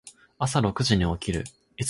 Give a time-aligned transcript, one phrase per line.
[0.39, 1.43] 朝六時に起きる。